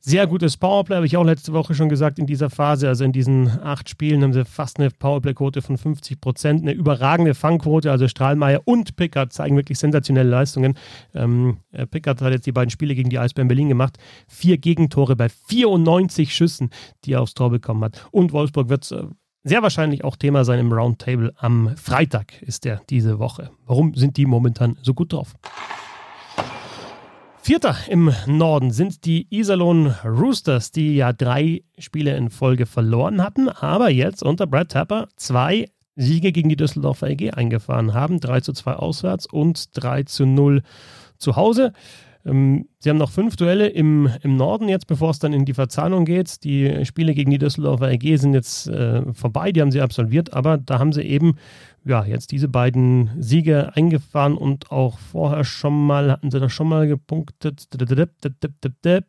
Sehr 0.00 0.28
gutes 0.28 0.56
Powerplay, 0.56 0.94
habe 0.94 1.06
ich 1.06 1.16
auch 1.16 1.24
letzte 1.24 1.52
Woche 1.52 1.74
schon 1.74 1.88
gesagt, 1.88 2.20
in 2.20 2.26
dieser 2.26 2.50
Phase. 2.50 2.86
Also 2.86 3.04
in 3.04 3.12
diesen 3.12 3.48
acht 3.60 3.88
Spielen 3.88 4.22
haben 4.22 4.32
sie 4.32 4.44
fast 4.44 4.78
eine 4.78 4.90
Powerplay-Quote 4.90 5.60
von 5.60 5.76
50 5.76 6.20
Prozent, 6.20 6.62
eine 6.62 6.72
überragende 6.72 7.34
Fangquote. 7.34 7.90
Also 7.90 8.06
Strahlmeier 8.06 8.62
und 8.64 8.94
Pickard 8.94 9.32
zeigen 9.32 9.56
wirklich 9.56 9.78
sensationelle 9.78 10.30
Leistungen. 10.30 10.78
Ähm, 11.14 11.58
äh, 11.72 11.84
Pickard 11.84 12.22
hat 12.22 12.32
jetzt 12.32 12.46
die 12.46 12.52
beiden 12.52 12.70
Spiele 12.70 12.94
gegen 12.94 13.10
die 13.10 13.18
Eisbären 13.18 13.48
Berlin 13.48 13.68
gemacht. 13.68 13.98
Vier 14.28 14.58
Gegentore 14.58 15.16
bei 15.16 15.28
94 15.28 16.32
Schüssen, 16.32 16.70
die 17.04 17.14
er 17.14 17.22
aufs 17.22 17.34
Tor 17.34 17.50
bekommen 17.50 17.82
hat. 17.82 18.06
Und 18.12 18.32
Wolfsburg 18.32 18.68
wird 18.68 18.90
äh, 18.92 19.02
sehr 19.42 19.62
wahrscheinlich 19.62 20.04
auch 20.04 20.14
Thema 20.14 20.44
sein 20.44 20.60
im 20.60 20.72
Roundtable 20.72 21.32
am 21.36 21.76
Freitag 21.76 22.40
ist 22.42 22.64
der 22.64 22.82
diese 22.88 23.18
Woche. 23.18 23.50
Warum 23.66 23.94
sind 23.94 24.16
die 24.16 24.26
momentan 24.26 24.78
so 24.82 24.94
gut 24.94 25.12
drauf? 25.12 25.34
Vierter 27.48 27.76
im 27.88 28.12
Norden 28.26 28.72
sind 28.72 29.06
die 29.06 29.26
Iserlohn 29.30 29.94
Roosters, 30.04 30.70
die 30.70 30.96
ja 30.96 31.14
drei 31.14 31.62
Spiele 31.78 32.14
in 32.14 32.28
Folge 32.28 32.66
verloren 32.66 33.22
hatten, 33.22 33.48
aber 33.48 33.88
jetzt 33.88 34.22
unter 34.22 34.46
Brad 34.46 34.72
Tapper 34.72 35.08
zwei 35.16 35.64
Siege 35.96 36.30
gegen 36.32 36.50
die 36.50 36.56
Düsseldorfer 36.56 37.08
EG 37.08 37.30
eingefahren 37.30 37.94
haben. 37.94 38.20
3 38.20 38.42
zu 38.42 38.52
2 38.52 38.74
auswärts 38.74 39.24
und 39.24 39.70
3 39.82 40.02
zu 40.02 40.26
0 40.26 40.62
zu 41.16 41.36
Hause. 41.36 41.72
Ähm, 42.24 42.66
sie 42.78 42.90
haben 42.90 42.98
noch 42.98 43.10
fünf 43.10 43.36
Duelle 43.36 43.68
im, 43.68 44.10
im 44.22 44.36
Norden 44.36 44.68
jetzt, 44.68 44.86
bevor 44.86 45.10
es 45.10 45.18
dann 45.18 45.32
in 45.32 45.44
die 45.44 45.54
Verzahnung 45.54 46.04
geht. 46.04 46.44
Die 46.44 46.84
Spiele 46.84 47.14
gegen 47.14 47.30
die 47.30 47.38
Düsseldorfer 47.38 47.90
EG 47.90 48.16
sind 48.16 48.34
jetzt 48.34 48.68
äh, 48.68 49.02
vorbei, 49.12 49.52
die 49.52 49.60
haben 49.60 49.72
sie 49.72 49.80
absolviert, 49.80 50.32
aber 50.32 50.58
da 50.58 50.78
haben 50.78 50.92
sie 50.92 51.02
eben 51.02 51.36
ja, 51.88 52.04
jetzt 52.04 52.32
diese 52.32 52.48
beiden 52.48 53.10
Siege 53.18 53.74
eingefahren 53.74 54.36
und 54.36 54.70
auch 54.70 54.98
vorher 54.98 55.44
schon 55.44 55.86
mal, 55.86 56.12
hatten 56.12 56.30
sie 56.30 56.38
da 56.38 56.48
schon 56.50 56.68
mal 56.68 56.86
gepunktet. 56.86 57.66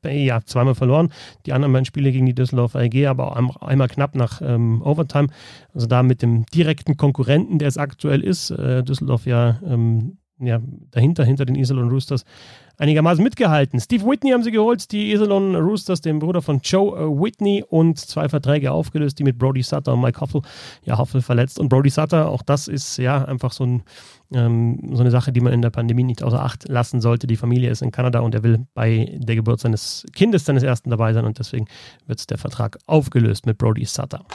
Ja, 0.06 0.42
zweimal 0.46 0.76
verloren. 0.76 1.10
Die 1.46 1.54
anderen 1.54 1.74
beiden 1.74 1.86
Spiele 1.86 2.12
gegen 2.12 2.26
die 2.26 2.34
Düsseldorfer 2.34 2.82
EG, 2.82 3.08
aber 3.08 3.32
auch 3.32 3.62
einmal 3.62 3.90
knapp 3.90 4.16
nach 4.16 4.42
ähm, 4.42 4.82
Overtime. 4.82 5.28
Also 5.74 5.88
da 5.88 6.04
mit 6.04 6.22
dem 6.22 6.46
direkten 6.46 6.96
Konkurrenten, 6.96 7.60
der 7.60 7.68
es 7.68 7.78
aktuell 7.78 8.22
ist. 8.22 8.52
Äh, 8.52 8.84
Düsseldorf 8.84 9.26
ja, 9.26 9.60
ähm, 9.66 10.18
ja 10.40 10.62
dahinter, 10.92 11.26
hinter 11.26 11.46
den 11.46 11.56
Iserlohn 11.56 11.90
Roosters 11.90 12.24
einigermaßen 12.80 13.24
mitgehalten. 13.24 13.80
Steve 13.80 14.06
Whitney 14.06 14.32
haben 14.32 14.42
sie 14.42 14.52
geholt, 14.52 14.92
die 14.92 15.12
Iserlohn 15.12 15.56
Roosters, 15.56 16.02
den 16.02 16.20
Bruder 16.20 16.42
von 16.42 16.62
Joe 16.64 16.98
äh, 16.98 17.02
Whitney 17.04 17.64
und 17.68 18.00
zwei 18.00 18.30
Verträge 18.30 18.72
aufgelöst, 18.72 19.20
die 19.20 19.24
mit 19.24 19.38
Brody 19.38 19.62
Sutter 19.62 19.94
und 19.94 20.02
Mike 20.02 20.20
Hoffel. 20.22 20.42
Ja, 20.86 20.98
Hoffel 20.98 21.22
verletzt. 21.22 21.60
Und 21.60 21.70
Brody 21.70 21.90
Sutter, 21.90 22.30
auch 22.30 22.42
das 22.42 22.68
ist 22.68 22.98
ja 22.98 23.24
einfach 23.26 23.52
so, 23.52 23.66
ein, 23.66 23.84
ähm, 24.34 24.80
so 24.94 25.02
eine 25.02 25.12
Sache, 25.12 25.32
die 25.32 25.42
man 25.42 25.54
in 25.54 25.62
der 25.62 25.70
Pandemie 25.70 26.04
nicht 26.04 26.24
außer 26.24 26.42
Acht 26.42 26.68
lassen 26.70 27.02
sollte. 27.02 27.28
Die 27.28 27.38
Familie 27.38 27.70
ist 27.70 27.82
in 27.82 27.92
Kanada 27.92 28.22
und 28.22 28.34
er 28.34 28.44
will 28.44 28.66
bei 28.74 29.18
der 29.20 29.36
Geburt 29.36 29.60
seines 29.60 30.06
Kindes, 30.14 30.46
seines 30.46 30.64
ersten 30.64 30.90
dabei 30.90 31.14
sein 31.14 31.26
und 31.26 31.38
deswegen 31.38 31.68
wird 32.08 32.30
der 32.30 32.38
Vertrag 32.38 32.80
aufgelöst 32.88 33.46
mit 33.46 33.58
Brody 33.58 33.86
Sutter. 33.86 34.26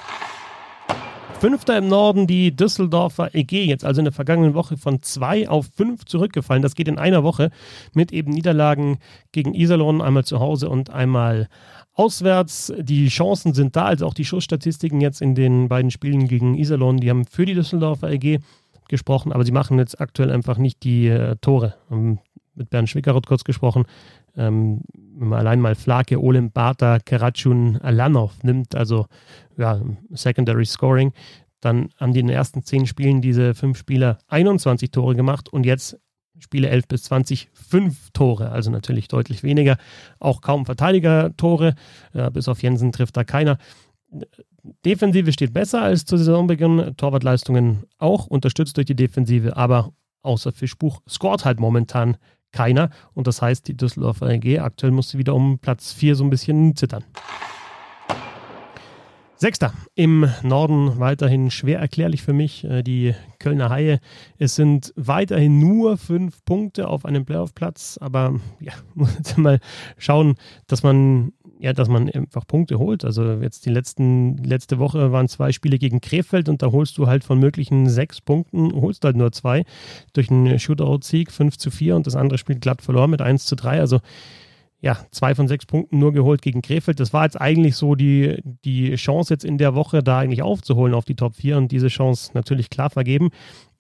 Fünfter 1.41 1.77
im 1.77 1.89
Norden 1.89 2.27
die 2.27 2.57
Düsseldorfer 2.57 3.35
EG, 3.35 3.65
jetzt 3.65 3.85
also 3.85 4.01
in 4.01 4.05
der 4.05 4.13
vergangenen 4.13 4.55
Woche 4.55 4.77
von 4.77 5.03
zwei 5.03 5.49
auf 5.49 5.67
fünf 5.77 6.05
zurückgefallen. 6.05 6.63
Das 6.63 6.75
geht 6.75 6.89
in 6.89 6.99
einer 6.99 7.23
Woche 7.23 7.51
mit 7.93 8.13
eben 8.13 8.33
Niederlagen 8.33 8.99
gegen 9.33 9.55
Iserlohn, 9.55 10.01
einmal 10.01 10.25
zu 10.25 10.41
Hause 10.41 10.69
und 10.71 10.91
einmal 10.91 11.49
auswärts. 11.93 12.73
Die 12.79 13.09
Chancen 13.09 13.53
sind 13.53 13.77
da, 13.77 13.85
also 13.85 14.07
auch 14.07 14.15
die 14.15 14.25
Schussstatistiken 14.25 15.01
jetzt 15.01 15.21
in 15.21 15.35
den 15.35 15.69
beiden 15.69 15.91
Spielen 15.91 16.29
gegen 16.29 16.55
Iserlohn, 16.55 16.99
die 16.99 17.11
haben 17.11 17.27
für 17.27 17.45
die 17.45 17.55
Düsseldorfer 17.55 18.11
EG 18.11 18.39
gesprochen, 18.89 19.33
aber 19.33 19.45
sie 19.45 19.53
machen 19.53 19.79
jetzt 19.79 20.01
aktuell 20.01 20.31
einfach 20.31 20.59
nicht 20.59 20.83
die 20.83 21.09
äh, 21.09 21.37
Tore. 21.41 21.75
Ähm, 21.91 22.19
mit 22.55 22.71
Bernd 22.71 22.89
Schwickeroth 22.89 23.27
kurz 23.27 23.45
gesprochen. 23.45 23.85
Ähm, 24.37 24.83
wenn 24.93 25.29
man 25.29 25.39
allein 25.39 25.61
mal 25.61 25.75
Flake, 25.75 26.21
Olim, 26.21 26.51
Bata, 26.51 26.99
Karatschun, 26.99 27.79
Alanov 27.81 28.43
nimmt, 28.43 28.75
also 28.75 29.07
ja, 29.57 29.81
Secondary 30.11 30.67
Scoring, 30.67 31.13
dann 31.61 31.89
haben 31.97 32.13
die 32.13 32.21
in 32.21 32.27
den 32.27 32.37
ersten 32.37 32.63
zehn 32.63 32.87
Spielen 32.87 33.23
diese 33.23 33.55
fünf 33.55 33.79
Spieler 33.79 34.19
21 34.29 34.91
Tore 34.91 35.15
gemacht 35.15 35.49
und 35.49 35.65
jetzt 35.65 35.99
Spiele 36.39 36.69
11 36.69 36.89
bis 36.89 37.05
20 37.05 37.49
fünf 37.53 38.11
Tore, 38.13 38.51
also 38.51 38.71
natürlich 38.71 39.09
deutlich 39.09 39.43
weniger. 39.43 39.77
Auch 40.19 40.41
kaum 40.41 40.67
Verteidiger-Tore, 40.67 41.75
äh, 42.13 42.31
bis 42.31 42.49
auf 42.49 42.63
Jensen 42.63 42.93
trifft 42.93 43.17
da 43.17 43.25
keiner. 43.25 43.59
Defensive 44.85 45.33
steht 45.33 45.53
besser 45.53 45.83
als 45.83 46.05
zu 46.05 46.17
Saisonbeginn, 46.17 46.95
Torwartleistungen 46.97 47.85
auch, 47.99 48.27
unterstützt 48.27 48.77
durch 48.77 48.87
die 48.87 48.97
Defensive, 48.97 49.57
aber 49.57 49.93
außer 50.23 50.53
Fischbuch 50.53 51.03
scored 51.09 51.45
halt 51.45 51.61
momentan 51.61 52.17
keiner. 52.55 52.89
Und 53.13 53.27
das 53.27 53.43
heißt, 53.43 53.69
die 53.69 53.77
Düsseldorfer 53.77 54.31
EG 54.31 54.61
aktuell 54.61 54.93
muss 54.93 55.11
sie 55.11 55.19
wieder 55.19 55.35
um 55.35 55.59
Platz 55.59 55.93
4 55.93 56.15
so 56.15 56.25
ein 56.25 56.31
bisschen 56.31 56.75
zittern. 56.77 57.05
Sechster 59.37 59.75
im 59.95 60.27
Norden 60.43 60.99
weiterhin 61.01 61.51
schwer 61.51 61.79
erklärlich 61.81 62.23
für 62.23 62.33
mich. 62.33 62.65
Äh, 62.65 62.83
die 62.83 63.15
Kölner 63.41 63.69
Haie. 63.69 63.99
Es 64.39 64.55
sind 64.55 64.95
weiterhin 64.97 65.59
nur 65.59 65.99
fünf 65.99 66.45
Punkte 66.45 66.89
auf 66.89 67.05
einem 67.05 67.25
Playoff-Platz, 67.25 67.99
aber 68.01 68.41
ja, 68.61 68.73
muss 68.95 69.15
jetzt 69.17 69.37
mal 69.37 69.59
schauen, 69.99 70.37
dass 70.67 70.83
man 70.83 71.33
ja, 71.65 71.73
dass 71.73 71.89
man 71.89 72.11
einfach 72.11 72.47
Punkte 72.47 72.79
holt. 72.79 73.07
Also 73.07 73.25
jetzt 73.41 73.65
die 73.65 73.71
letzten, 73.71 74.37
letzte 74.37 74.79
Woche 74.79 75.13
waren 75.13 75.29
zwei 75.29 75.51
Spiele 75.51 75.79
gegen 75.79 76.03
Krefeld 76.03 76.51
und 76.51 76.61
da 76.61 76.71
holst 76.73 76.99
du 76.99 77.07
halt 77.07 77.25
von 77.25 77.39
möglichen 77.39 77.89
sechs 77.89 78.21
Punkten, 78.21 78.75
holst 78.75 79.03
halt 79.03 79.17
nur 79.17 79.33
zwei 79.33 79.65
durch 80.13 80.31
einen 80.31 80.59
Shootout-Sieg 80.59 81.33
5 81.33 81.57
zu 81.57 81.71
4 81.71 81.97
und 81.97 82.07
das 82.07 82.17
andere 82.17 82.37
Spiel 82.37 82.57
glatt 82.57 82.83
verloren 82.83 83.09
mit 83.09 83.23
1 83.23 83.47
zu 83.47 83.57
3. 83.57 83.81
Also 83.81 84.01
ja, 84.85 84.99
zwei 85.13 85.35
von 85.35 85.49
sechs 85.49 85.65
Punkten 85.65 85.99
nur 85.99 86.13
geholt 86.13 86.43
gegen 86.43 86.61
Krefeld. 86.61 87.01
Das 87.01 87.15
war 87.15 87.25
jetzt 87.25 87.41
eigentlich 87.41 87.75
so 87.75 87.95
die, 87.95 88.37
die 88.67 88.95
Chance 88.97 89.33
jetzt 89.33 89.43
in 89.43 89.57
der 89.57 89.75
Woche 89.75 90.03
da 90.03 90.19
eigentlich 90.19 90.43
aufzuholen 90.43 90.93
auf 90.93 91.07
die 91.07 91.15
Top 91.15 91.37
4 91.37 91.57
und 91.57 91.73
diese 91.73 91.89
Chance 91.89 92.33
natürlich 92.35 92.69
klar 92.69 92.91
vergeben. 92.91 93.31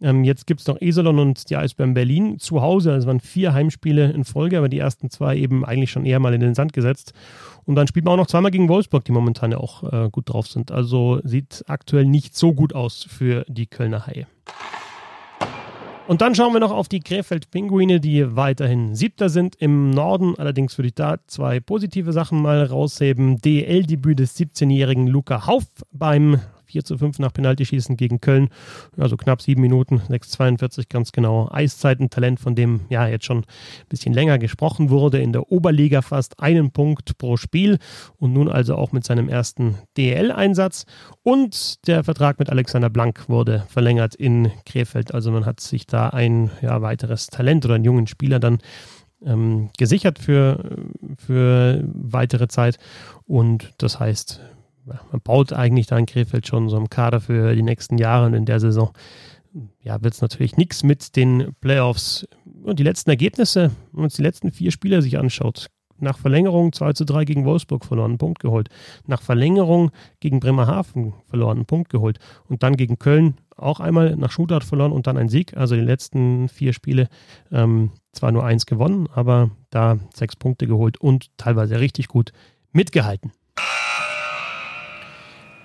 Ähm, 0.00 0.24
jetzt 0.24 0.46
gibt 0.46 0.62
es 0.62 0.66
noch 0.66 0.80
Eselon 0.80 1.18
und 1.18 1.50
die 1.50 1.58
Eisbären 1.58 1.92
Berlin 1.92 2.38
zu 2.38 2.62
Hause. 2.62 2.92
Es 2.92 3.04
waren 3.04 3.20
vier 3.20 3.52
Heimspiele 3.52 4.12
in 4.12 4.24
Folge, 4.24 4.56
aber 4.56 4.70
die 4.70 4.78
ersten 4.78 5.10
zwei 5.10 5.36
eben 5.36 5.62
eigentlich 5.62 5.90
schon 5.90 6.06
eher 6.06 6.20
mal 6.20 6.32
in 6.32 6.40
den 6.40 6.54
Sand 6.54 6.72
gesetzt. 6.72 7.12
Und 7.66 7.74
dann 7.74 7.86
spielt 7.86 8.06
man 8.06 8.14
auch 8.14 8.22
noch 8.22 8.26
zweimal 8.26 8.50
gegen 8.50 8.70
Wolfsburg, 8.70 9.04
die 9.04 9.12
momentan 9.12 9.52
ja 9.52 9.58
auch 9.58 9.82
äh, 9.92 10.08
gut 10.08 10.32
drauf 10.32 10.46
sind. 10.46 10.72
Also 10.72 11.20
sieht 11.22 11.64
aktuell 11.66 12.06
nicht 12.06 12.34
so 12.34 12.54
gut 12.54 12.74
aus 12.74 13.04
für 13.04 13.44
die 13.46 13.66
Kölner 13.66 14.06
Haie. 14.06 14.26
Und 16.06 16.20
dann 16.20 16.34
schauen 16.34 16.52
wir 16.52 16.60
noch 16.60 16.70
auf 16.70 16.86
die 16.86 17.00
Krefeld-Pinguine, 17.00 17.98
die 17.98 18.36
weiterhin 18.36 18.94
siebter 18.94 19.30
sind 19.30 19.56
im 19.56 19.88
Norden. 19.88 20.34
Allerdings 20.36 20.76
würde 20.76 20.88
ich 20.88 20.94
da 20.94 21.16
zwei 21.26 21.60
positive 21.60 22.12
Sachen 22.12 22.42
mal 22.42 22.62
rausheben. 22.62 23.38
DL-Debüt 23.38 24.18
des 24.18 24.38
17-jährigen 24.38 25.06
Luca 25.06 25.46
Hauf 25.46 25.64
beim 25.92 26.40
4 26.74 26.84
zu 26.84 26.98
5 26.98 27.20
nach 27.20 27.32
Penaltyschießen 27.32 27.96
gegen 27.96 28.20
Köln. 28.20 28.48
Also 28.98 29.16
knapp 29.16 29.40
sieben 29.40 29.60
Minuten, 29.60 30.02
6,42 30.08 30.86
ganz 30.88 31.12
genau. 31.12 31.48
Eiszeitentalent, 31.52 32.40
von 32.40 32.56
dem 32.56 32.80
ja 32.88 33.06
jetzt 33.06 33.26
schon 33.26 33.38
ein 33.38 33.88
bisschen 33.88 34.12
länger 34.12 34.38
gesprochen 34.38 34.90
wurde. 34.90 35.20
In 35.20 35.32
der 35.32 35.52
Oberliga 35.52 36.02
fast 36.02 36.40
einen 36.40 36.72
Punkt 36.72 37.16
pro 37.16 37.36
Spiel 37.36 37.78
und 38.18 38.32
nun 38.32 38.48
also 38.48 38.74
auch 38.74 38.90
mit 38.90 39.04
seinem 39.04 39.28
ersten 39.28 39.76
DL-Einsatz. 39.96 40.84
Und 41.22 41.86
der 41.86 42.02
Vertrag 42.02 42.40
mit 42.40 42.50
Alexander 42.50 42.90
Blank 42.90 43.28
wurde 43.28 43.64
verlängert 43.68 44.16
in 44.16 44.50
Krefeld. 44.66 45.14
Also 45.14 45.30
man 45.30 45.46
hat 45.46 45.60
sich 45.60 45.86
da 45.86 46.08
ein 46.08 46.50
ja, 46.60 46.82
weiteres 46.82 47.28
Talent 47.28 47.64
oder 47.64 47.76
einen 47.76 47.84
jungen 47.84 48.08
Spieler 48.08 48.40
dann 48.40 48.58
ähm, 49.24 49.70
gesichert 49.78 50.18
für, 50.18 50.58
für 51.16 51.84
weitere 51.86 52.48
Zeit. 52.48 52.78
Und 53.26 53.72
das 53.78 54.00
heißt, 54.00 54.40
man 54.84 55.20
baut 55.22 55.52
eigentlich 55.52 55.86
da 55.86 55.98
in 55.98 56.06
Krefeld 56.06 56.46
schon 56.46 56.68
so 56.68 56.76
einen 56.76 56.90
Kader 56.90 57.20
für 57.20 57.54
die 57.54 57.62
nächsten 57.62 57.98
Jahre 57.98 58.26
und 58.26 58.34
in 58.34 58.44
der 58.44 58.60
Saison 58.60 58.92
ja, 59.80 60.02
wird 60.02 60.14
es 60.14 60.20
natürlich 60.20 60.56
nichts 60.56 60.82
mit 60.82 61.16
den 61.16 61.54
Playoffs. 61.60 62.26
Und 62.62 62.78
die 62.78 62.82
letzten 62.82 63.10
Ergebnisse, 63.10 63.70
wenn 63.92 63.96
man 63.96 64.04
uns 64.04 64.16
die 64.16 64.22
letzten 64.22 64.50
vier 64.50 64.70
Spiele 64.70 65.00
sich 65.02 65.18
anschaut, 65.18 65.68
nach 65.98 66.18
Verlängerung 66.18 66.72
2 66.72 66.92
zu 66.92 67.04
3 67.04 67.24
gegen 67.24 67.44
Wolfsburg 67.44 67.84
verloren, 67.84 68.12
einen 68.12 68.18
Punkt 68.18 68.40
geholt. 68.40 68.68
Nach 69.06 69.22
Verlängerung 69.22 69.92
gegen 70.18 70.40
Bremerhaven 70.40 71.14
verloren, 71.26 71.58
einen 71.58 71.66
Punkt 71.66 71.88
geholt. 71.88 72.18
Und 72.48 72.62
dann 72.64 72.76
gegen 72.76 72.98
Köln 72.98 73.34
auch 73.56 73.78
einmal 73.78 74.16
nach 74.16 74.32
Shootout 74.32 74.66
verloren 74.66 74.90
und 74.90 75.06
dann 75.06 75.16
ein 75.16 75.28
Sieg. 75.28 75.56
Also 75.56 75.76
die 75.76 75.82
letzten 75.82 76.48
vier 76.48 76.72
Spiele 76.72 77.08
ähm, 77.52 77.92
zwar 78.12 78.32
nur 78.32 78.44
eins 78.44 78.66
gewonnen, 78.66 79.08
aber 79.14 79.50
da 79.70 79.98
sechs 80.12 80.34
Punkte 80.34 80.66
geholt 80.66 80.98
und 80.98 81.30
teilweise 81.38 81.78
richtig 81.78 82.08
gut 82.08 82.32
mitgehalten. 82.72 83.32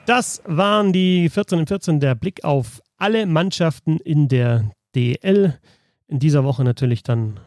Das 0.10 0.42
waren 0.48 0.92
die 0.92 1.30
14 1.30 1.60
und 1.60 1.68
14 1.68 2.00
der 2.00 2.16
Blick 2.16 2.44
auf 2.44 2.82
alle 2.98 3.28
Mannschaften 3.28 4.00
in 4.00 4.28
der 4.28 4.72
DL. 4.96 5.60
In 6.08 6.18
dieser 6.18 6.44
Woche 6.44 6.64
natürlich 6.64 7.04
dann 7.04 7.40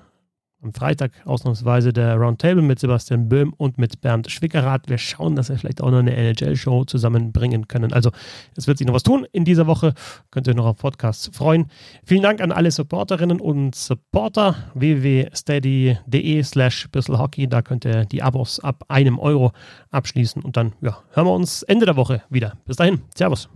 am 0.62 0.72
Freitag 0.72 1.12
ausnahmsweise 1.24 1.92
der 1.92 2.16
Roundtable 2.16 2.62
mit 2.62 2.78
Sebastian 2.78 3.28
Böhm 3.28 3.52
und 3.56 3.78
mit 3.78 4.00
Bernd 4.00 4.30
Schwickerath. 4.30 4.88
Wir 4.88 4.98
schauen, 4.98 5.34
dass 5.34 5.48
wir 5.48 5.58
vielleicht 5.58 5.82
auch 5.82 5.90
noch 5.90 5.98
eine 5.98 6.14
NHL-Show 6.14 6.84
zusammenbringen 6.84 7.68
können. 7.68 7.92
Also 7.92 8.10
es 8.56 8.66
wird 8.66 8.78
sich 8.78 8.86
noch 8.86 8.94
was 8.94 9.02
tun 9.02 9.26
in 9.32 9.44
dieser 9.44 9.66
Woche. 9.66 9.94
Könnt 10.30 10.46
ihr 10.46 10.54
noch 10.54 10.66
auf 10.66 10.76
Podcasts 10.78 11.30
freuen. 11.32 11.66
Vielen 12.04 12.22
Dank 12.22 12.40
an 12.40 12.52
alle 12.52 12.70
Supporterinnen 12.70 13.40
und 13.40 13.74
Supporter. 13.74 14.56
www.steady.de 14.74 16.42
slash 16.42 16.88
Hockey. 17.08 17.48
Da 17.48 17.62
könnt 17.62 17.84
ihr 17.84 18.04
die 18.04 18.22
Abos 18.22 18.60
ab 18.60 18.84
einem 18.88 19.18
Euro 19.18 19.52
abschließen. 19.90 20.42
Und 20.42 20.56
dann 20.56 20.74
ja, 20.80 20.98
hören 21.12 21.26
wir 21.26 21.34
uns 21.34 21.62
Ende 21.64 21.86
der 21.86 21.96
Woche 21.96 22.22
wieder. 22.30 22.56
Bis 22.66 22.76
dahin. 22.76 23.02
Servus. 23.14 23.48